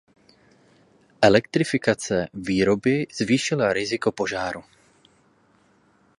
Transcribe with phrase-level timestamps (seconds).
[1.21, 4.63] Elektrifikace výroby zvýšila riziko požáru.